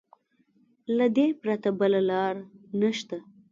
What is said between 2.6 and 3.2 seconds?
نشته.